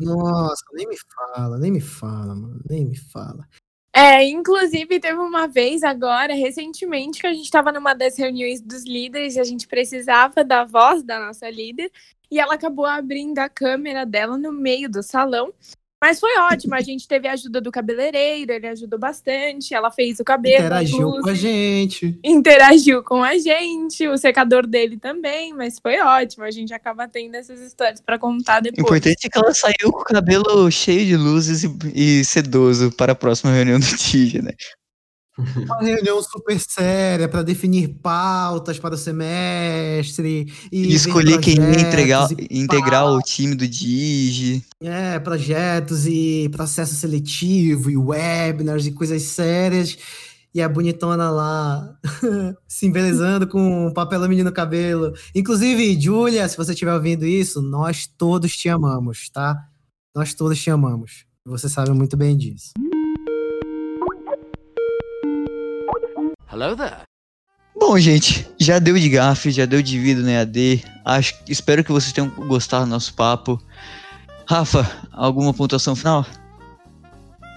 [0.00, 3.46] Nossa, nem me fala, nem me fala, mano, nem me fala.
[3.96, 8.84] É, inclusive teve uma vez agora, recentemente, que a gente estava numa das reuniões dos
[8.84, 11.92] líderes e a gente precisava da voz da nossa líder
[12.28, 15.54] e ela acabou abrindo a câmera dela no meio do salão.
[16.04, 20.20] Mas foi ótimo, a gente teve a ajuda do cabeleireiro, ele ajudou bastante, ela fez
[20.20, 22.18] o cabelo, Interagiu com a gente.
[22.22, 27.36] interagiu com a gente, o secador dele também, mas foi ótimo, a gente acaba tendo
[27.36, 28.84] essas histórias para contar O depois.
[28.84, 33.12] importante é que ela saiu com o cabelo cheio de luzes e, e sedoso para
[33.12, 34.52] a próxima reunião do Digi, né?
[35.36, 40.52] Uma reunião super séria para definir pautas para o semestre.
[40.70, 44.64] E, E escolher quem ia entregar, integrar o time do Digi.
[44.80, 49.98] É, projetos e processo seletivo e webinars e coisas sérias.
[50.54, 51.98] E a bonitona lá
[52.68, 55.12] se embelezando com papel alumínio no cabelo.
[55.34, 59.56] Inclusive, Júlia, se você estiver ouvindo isso, nós todos te amamos, tá?
[60.14, 61.24] Nós todos te amamos.
[61.44, 62.70] Você sabe muito bem disso.
[66.54, 66.98] Hello there.
[67.76, 70.84] Bom, gente, já deu de gafe, já deu de vida no EAD.
[71.04, 73.60] Acho, espero que vocês tenham gostado do nosso papo.
[74.46, 76.24] Rafa, alguma pontuação final?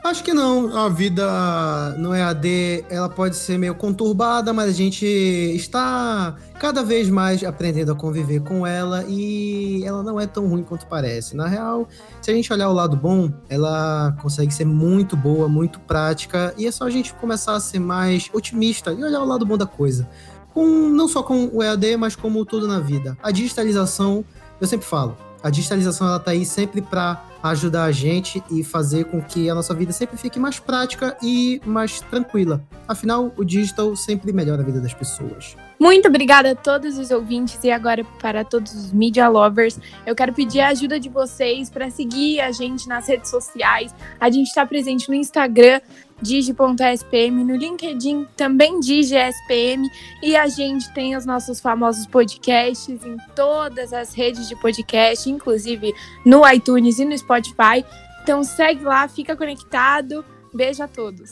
[0.07, 0.73] Acho que não.
[0.77, 7.09] A vida no EAD ela pode ser meio conturbada, mas a gente está cada vez
[7.09, 11.35] mais aprendendo a conviver com ela e ela não é tão ruim quanto parece.
[11.35, 11.89] Na real,
[12.21, 16.65] se a gente olhar o lado bom, ela consegue ser muito boa, muito prática e
[16.65, 19.65] é só a gente começar a ser mais otimista e olhar o lado bom da
[19.65, 20.07] coisa.
[20.53, 23.17] Com, não só com o EAD, mas como tudo na vida.
[23.21, 24.23] A digitalização,
[24.61, 29.05] eu sempre falo, a digitalização ela tá aí sempre para ajudar a gente e fazer
[29.05, 32.61] com que a nossa vida sempre fique mais prática e mais tranquila.
[32.87, 35.55] Afinal, o digital sempre melhora a vida das pessoas.
[35.79, 39.79] Muito obrigada a todos os ouvintes e agora para todos os media lovers.
[40.05, 43.93] Eu quero pedir a ajuda de vocês para seguir a gente nas redes sociais.
[44.19, 45.79] A gente está presente no Instagram,
[46.21, 49.87] digi.spm, no LinkedIn, também digi.spm.
[50.21, 55.93] E a gente tem os nossos famosos podcasts em todas as redes de podcast, inclusive
[56.25, 57.85] no iTunes e no Spotify.
[58.23, 60.23] Então segue lá, fica conectado.
[60.53, 61.31] Beijo a todos.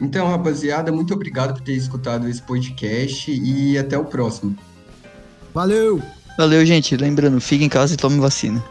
[0.00, 4.56] Então, rapaziada, muito obrigado por ter escutado esse podcast e até o próximo.
[5.52, 6.00] Valeu!
[6.38, 6.96] Valeu, gente.
[6.96, 8.62] Lembrando, fique em casa e tome vacina.